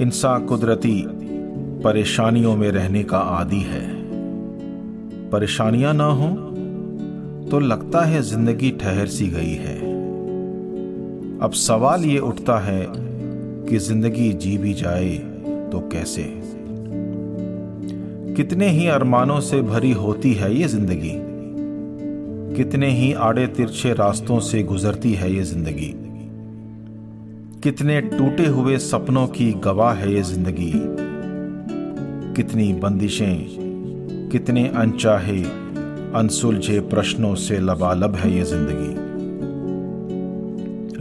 इंसान 0.00 0.44
कुदरती 0.46 1.02
परेशानियों 1.84 2.54
में 2.56 2.70
रहने 2.70 3.02
का 3.04 3.18
आदि 3.18 3.60
है। 3.60 3.82
परेशानियाँ 5.30 5.92
ना 5.94 6.04
हो 6.04 6.28
तो 7.50 7.60
लगता 7.60 8.04
है 8.04 8.22
ज़िंदगी 8.22 8.70
ठहर 8.80 9.06
सी 9.06 9.26
गई 9.28 9.54
है। 9.56 9.76
अब 11.38 11.52
सवाल 11.56 12.04
ये 12.04 12.18
उठता 12.18 12.58
है 12.58 12.86
कि 13.68 13.78
ज़िंदगी 13.78 14.32
जी 14.34 14.56
भी 14.58 14.74
जाए 14.74 15.16
तो 15.72 15.88
कैसे? 15.92 16.24
कितने 18.36 18.68
ही 18.68 18.86
अरमानों 18.88 19.40
से 19.40 19.62
भरी 19.62 19.92
होती 19.92 20.32
है 20.34 20.54
ये 20.56 20.68
ज़िंदगी, 20.68 21.14
कितने 22.56 22.90
ही 22.90 23.12
आड़े 23.12 23.46
तिरछे 23.46 23.92
रास्तों 23.94 24.40
से 24.40 24.62
गुजरती 24.62 25.12
है 25.14 25.32
ये 25.34 25.42
ज़िंदगी। 25.44 25.94
कितने 27.62 28.00
टूटे 28.00 28.46
हुए 28.46 28.76
सपनों 28.78 29.26
की 29.26 29.52
गवाह 29.52 29.94
है 29.94 30.12
ये 30.14 30.22
ज़िंदगी। 30.22 30.72
कितनी 32.36 32.72
बंदिशें, 32.72 34.28
कितने 34.32 34.68
अनचाहे, 34.68 35.42
अनसुलझे 36.14 36.80
प्रश्नों 36.80 37.34
से 37.34 37.58
लबालब 37.58 38.14
है 38.14 38.30
ये 38.32 38.44
ज़िंदगी। 38.44 38.94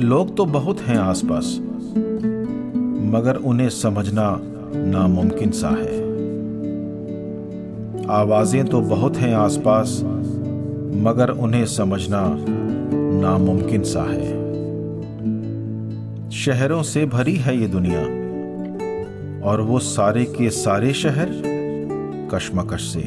लोग 0.03 0.35
तो 0.37 0.45
बहुत 0.45 0.81
हैं 0.81 0.97
आसपास, 0.97 1.59
मगर 3.13 3.35
उन्हें 3.35 3.69
समझना 3.69 4.41
नामुमकिन 4.75 5.51
सा 5.51 5.69
है। 5.69 5.97
आवाज़ें 8.09 8.65
तो 8.65 8.81
बहुत 8.81 9.17
हैं 9.17 9.33
आसपास, 9.35 10.01
मगर 11.03 11.29
उन्हें 11.29 11.65
समझना 11.65 12.21
नामुमकिन 13.21 13.83
सा 13.83 14.03
है। 14.03 14.48
शहरों 16.31 16.83
से 16.83 17.05
भरी 17.05 17.35
है 17.35 17.57
ये 17.57 17.67
दुनिया। 17.67 18.01
और 19.49 19.61
वो 19.61 19.79
सारे 19.79 20.25
के 20.25 20.49
सारे 20.49 20.93
शहर 20.93 21.29
कशमकश 22.33 22.81
से। 22.81 23.03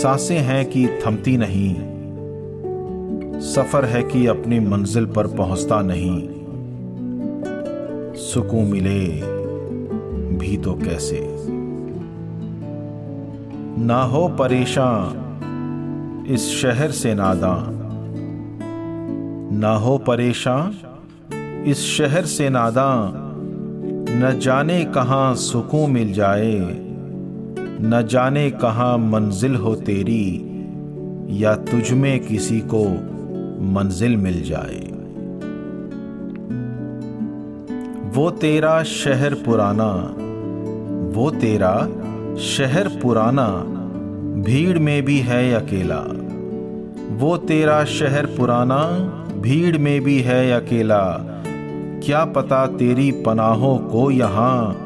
साँसें 0.00 0.38
हैं 0.38 0.66
कि 0.66 0.88
थमती 0.88 1.36
नहीं। 1.36 1.74
सफ़र 3.40 3.84
है 3.84 4.02
कि 4.02 4.26
अपनी 4.26 4.60
मंजिल 4.60 5.06
पर 5.06 5.26
पहुँचता 5.26 5.82
नहीं। 5.82 6.28
सुकून 8.14 8.64
मिले 8.64 9.08
भी 10.38 10.56
तो 10.56 10.72
कैसे? 10.74 11.36
ना 13.82 14.02
हो 14.02 14.28
परेशान 14.28 15.22
इस 16.28 16.50
शहर 16.50 16.90
से 16.90 17.14
नादा 17.14 17.68
ना 19.58 19.76
हो 19.76 19.98
परेशान 19.98 20.74
इस 21.66 21.80
शहर 21.80 22.24
से 22.24 22.48
नादा, 22.48 23.12
न 24.10 24.38
जाने 24.42 24.84
कहाँ 24.84 25.34
सुकून 25.34 25.90
मिल 25.90 26.12
जाए, 26.12 26.58
न 27.80 28.06
जाने 28.10 28.50
कहाँ 28.50 28.98
मंजिल 28.98 29.54
हो 29.54 29.74
तेरी, 29.74 30.48
या 31.42 31.54
तुझ 31.54 31.92
में 31.92 32.20
किसी 32.20 32.60
को 32.60 32.84
मंजिल 33.72 34.16
मिल 34.16 34.42
जाए। 34.42 34.80
वो 38.14 38.30
तेरा 38.30 38.82
शहर 38.82 39.34
पुराना, 39.34 40.14
वो 41.18 41.30
तेरा 41.30 41.88
शहर 42.38 42.88
पुराना, 42.88 43.48
भीड़ 44.42 44.78
में 44.78 45.02
भी 45.02 45.18
है 45.18 45.52
अकेला। 45.54 46.04
वो 47.16 47.36
तेरा 47.36 47.84
शहर 47.84 48.26
पुराना, 48.26 48.82
भीड़ 49.40 49.78
में 49.78 50.00
भी 50.00 50.20
है 50.20 50.52
अकेला 50.52 51.28
क्या 52.04 52.24
पता 52.24 52.66
तेरी 52.66 53.12
पनाहों 53.12 53.78
को 53.78 54.10
यहाँ? 54.10 54.76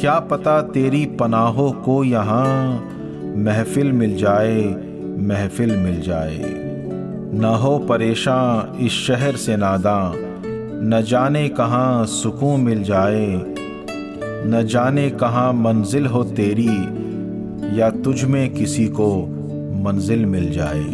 क्या 0.00 0.18
पता 0.18 0.62
तेरी 0.62 1.06
पनाहों 1.06 1.72
को 1.72 2.04
यहाँ 2.04 2.70
महफिल 3.36 3.92
मिल 3.92 4.16
जाए, 4.16 4.62
महफिल 5.18 5.76
मिल 5.76 6.00
जाए? 6.00 6.38
न 7.34 7.44
हो 7.44 7.78
परेशान 7.78 8.84
इस 8.84 8.92
शहर 8.92 9.36
से 9.36 9.56
नादा, 9.56 10.12
न 10.82 11.02
जाने 11.08 11.48
कहाँ 11.48 12.06
सुकून 12.06 12.60
मिल 12.60 12.82
जाए, 12.82 13.42
न 14.46 14.66
जाने 14.70 15.10
कहाँ 15.10 15.52
मंजिल 15.52 16.06
हो 16.06 16.24
तेरी, 16.24 16.76
या 17.78 17.90
तुझ 17.90 18.24
में 18.24 18.54
किसी 18.54 18.86
को 18.86 19.26
मंजिल 19.84 20.26
मिल 20.26 20.50
जाए। 20.50 20.84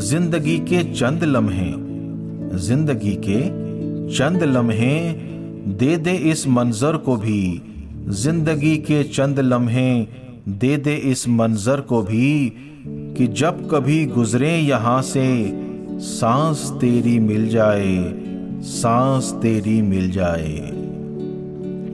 ज़िंदगी 0.00 0.58
के 0.58 0.94
चंद 0.94 1.24
लम्हे 1.24 1.87
ज़िंदगी 2.54 3.14
के 3.24 3.40
चंद 4.16 4.42
लम्हे 4.42 5.12
दे 5.68 5.96
दे 5.96 6.12
इस 6.30 6.46
मंजर 6.48 6.96
को 6.96 7.16
भी। 7.16 7.62
ज़िंदगी 8.08 8.76
के 8.76 9.02
चंद 9.04 9.40
लम्हे 9.40 10.06
दे 10.48 10.76
दे 10.76 10.94
इस 10.94 11.28
मंजर 11.28 11.80
को 11.80 12.02
भी 12.02 12.52
कि 12.86 13.26
जब 13.26 13.68
कभी 13.70 14.06
गुजरे 14.06 14.58
यहाँ 14.58 15.02
से, 15.02 15.28
सांस 15.98 16.70
तेरी 16.80 17.18
मिल 17.18 17.48
जाए, 17.48 18.14
सांस 18.62 19.32
तेरी 19.32 19.82
मिल 19.82 20.10
जाए। 20.10 20.70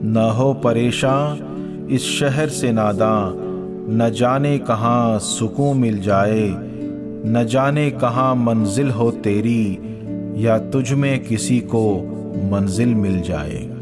न 0.03 0.31
हो 0.37 0.53
परेशान 0.53 1.87
इस 1.91 2.01
शहर 2.01 2.49
से 2.49 2.71
नादा, 2.71 3.31
न 3.89 4.11
जाने 4.15 4.57
कहाँ 4.57 5.19
सुकून 5.19 5.77
मिल 5.77 6.01
जाए, 6.01 6.49
न 7.27 7.45
जाने 7.49 7.91
कहाँ 7.91 8.35
मंजिल 8.35 8.89
हो 8.89 9.11
तेरी। 9.11 9.84
या 10.37 10.57
तुझ 10.57 10.93
में 10.93 11.23
किसी 11.23 11.59
को 11.59 11.95
मंजिल 12.51 12.95
मिल 12.95 13.21
जाए। 13.21 13.75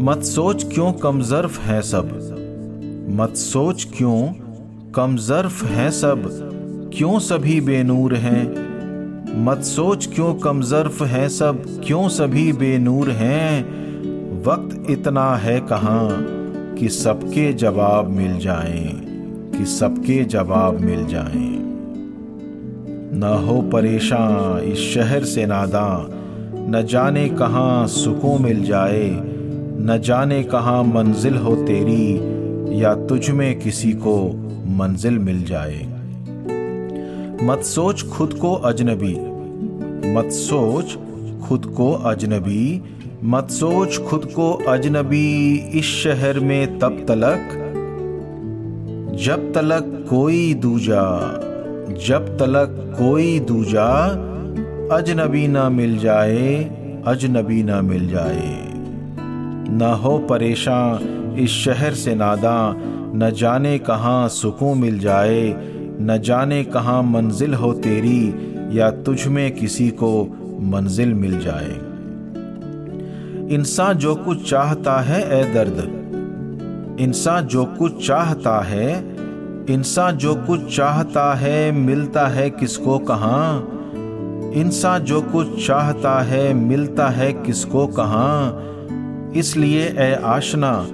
मत 0.00 0.22
सोच 0.22 0.74
क्यों 0.74 0.92
कमजर्फ 0.92 1.60
है 1.60 1.82
सब। 1.82 2.34
मत 3.10 3.36
सोच 3.36 3.88
क्यों 3.96 4.28
कमजर्फ 4.94 5.64
है 5.64 5.90
सब। 5.90 6.20
क्यों 6.94 7.18
सभी 7.18 7.60
बेनूर 7.60 8.14
हैं? 8.14 8.68
मत 9.44 9.62
सोच 9.62 10.06
क्यों 10.14 10.34
कमजर्फ 10.34 11.02
है 11.02 11.28
सब। 11.28 11.82
क्यों 11.84 12.08
सभी 12.08 12.52
बेनूर 12.52 13.10
हैं? 13.10 13.78
वक्त 14.42 14.90
इतना 14.90 15.36
है 15.36 15.60
कहाँ 15.60 16.26
कि 16.78 16.88
सबके 16.88 17.52
जवाब 17.52 18.08
मिल 18.08 18.38
जाएँ, 18.38 19.00
कि 19.58 19.64
सबके 19.66 20.24
जवाब 20.24 20.80
मिल 20.80 21.06
जाएँ। 21.06 21.67
न 23.12 23.44
हो 23.48 23.62
परेशान 23.62 24.60
इस 24.62 24.78
शहर 24.78 25.24
से 25.24 25.46
नादा 25.46 26.08
न 26.70 26.86
जाने 26.90 27.28
कहाँ 27.28 27.86
सुकून 27.86 28.42
मिल 28.42 28.64
जाए, 28.64 29.10
न 29.80 30.00
जाने 30.04 30.42
कहाँ 30.42 30.84
मंजिल 30.84 31.36
हो 31.36 31.54
तेरी, 31.56 32.14
या 32.82 32.94
तुझ 32.94 33.30
में 33.30 33.60
किसी 33.60 33.92
को 33.92 34.28
मंजिल 34.66 35.18
मिल 35.18 35.44
जाए। 35.44 35.86
मत 37.42 37.62
सोच 37.62 38.02
खुद 38.02 38.32
को 38.32 38.54
अजनबी, 38.54 39.14
मत 40.12 40.32
सोच 40.32 40.98
खुद 41.48 41.66
को 41.66 41.92
अजनबी, 41.92 42.82
मत 43.24 43.50
सोच 43.50 43.98
खुद 43.98 44.24
को 44.24 44.52
अजनबी 44.52 45.54
इस 45.54 45.84
शहर 45.84 46.40
में 46.40 46.78
तब 46.78 47.04
तलक, 47.08 47.64
जब 49.14 49.52
तलक 49.52 50.06
कोई 50.10 50.54
दूजा 50.54 51.04
जब 51.88 52.38
तलक 52.38 52.94
कोई 52.98 53.40
दूजा 53.40 54.06
अजनबी 54.96 55.48
ना 55.48 55.68
मिल 55.68 55.98
जाए, 55.98 56.64
अजनबी 57.06 57.62
ना 57.62 57.82
मिल 57.82 58.08
जाए। 58.08 58.72
न 59.70 60.00
हो 60.04 60.18
परेशान 60.18 61.36
इस 61.38 61.50
शहर 61.50 61.94
से 61.94 62.14
नादा, 62.14 62.74
न 63.14 63.32
जाने 63.36 63.78
कहाँ 63.78 64.28
सुकून 64.28 64.78
मिल 64.78 64.98
जाए, 64.98 65.54
न 66.00 66.20
जाने 66.24 66.64
कहाँ 66.64 67.02
मंजिल 67.02 67.54
हो 67.54 67.72
तेरी, 67.72 68.34
या 68.78 68.90
तुझ 68.90 69.26
में 69.26 69.52
किसी 69.52 69.88
को 69.88 70.36
मंजिल 70.60 71.14
मिल 71.14 71.38
जाए। 71.40 71.88
इंसान 73.54 73.94
जो 73.94 74.14
कुछ 74.14 74.50
चाहता 74.50 75.00
है 75.00 75.40
ए 75.40 75.54
दर्द। 75.54 75.98
इंसान 77.00 77.46
जो 77.46 77.64
कुछ 77.64 78.06
चाहता 78.06 78.60
है 78.64 79.17
इंसान 79.70 80.16
जो 80.16 80.34
कुछ 80.34 80.76
चाहता 80.76 81.34
है, 81.34 81.72
मिलता 81.72 82.26
है 82.26 82.50
किसको 82.50 82.98
कहाँ? 82.98 83.68
इंसान 84.54 85.02
जो 85.02 85.22
कुछ 85.22 85.66
चाहता 85.66 86.22
है, 86.22 86.54
मिलता 86.54 87.08
है 87.08 87.32
किसको 87.32 87.86
कहाँ? 87.86 88.62
इसलिए 89.36 89.84
ए 89.98 90.20
आशना, 90.24 90.88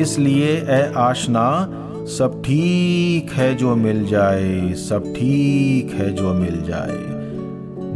इसलिए 0.00 0.48
ए 0.48 0.92
आशना, 0.96 1.68
सब 2.06 2.42
ठीक 2.46 3.32
है 3.32 3.54
जो 3.54 3.76
मिल 3.76 4.06
जाए, 4.06 4.72
सब 4.72 5.02
ठीक 5.16 5.94
है 5.94 6.10
जो 6.10 6.34
मिल 6.34 6.62
जाए। 6.62 6.98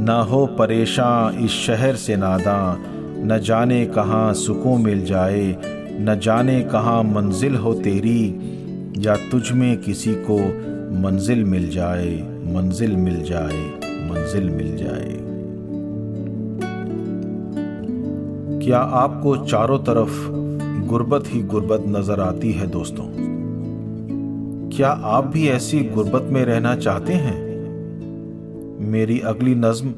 ना 0.04 0.22
हो 0.22 0.46
परेशान 0.46 1.44
इस 1.44 1.50
शहर 1.50 1.96
से 1.96 2.16
नादा, 2.16 2.78
न 3.16 3.40
जाने 3.44 3.86
कहाँ 3.86 4.34
सुकून 4.34 4.82
मिल 4.82 5.04
जाए, 5.04 5.56
न 6.00 6.20
जाने 6.22 6.60
कहाँ 6.60 7.02
मंजिल 7.02 7.56
हो 7.56 7.74
तेरी। 7.74 8.56
या 9.00 9.16
तुझ 9.16 9.52
में 9.52 9.80
किसी 9.80 10.14
को 10.14 10.38
मंजिल 11.00 11.44
मिल 11.44 11.70
जाए, 11.70 12.10
मंजिल 12.54 12.96
मिल 12.96 13.22
जाए, 13.22 13.62
मंजिल 13.84 14.50
मिल 14.50 14.76
जाए। 14.76 15.16
क्या 18.66 18.78
आपको 18.78 19.36
चारों 19.36 19.78
तरफ़ 19.78 20.28
गुर्बत 20.86 21.24
ही 21.26 21.42
गुर्बत 21.42 21.84
नज़र 21.86 22.20
आती 22.20 22.52
है 22.52 22.66
दोस्तों? 22.66 23.04
क्या 24.76 24.88
आप 24.88 25.26
भी 25.26 25.48
ऐसी 25.48 25.80
गुर्बत 25.80 26.22
में 26.22 26.44
रहना 26.44 26.76
चाहते 26.76 27.12
हैं? 27.12 27.38
मेरी 28.80 29.20
अगली 29.20 29.54
नज्म, 29.54 29.94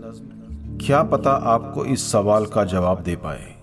क्या 0.86 1.02
पता 1.02 1.30
आपको 1.30 1.84
इस 1.84 2.12
सवाल 2.12 2.46
का 2.46 2.64
जवाब 2.64 3.02
दे 3.02 3.16
पाए। 3.16 3.61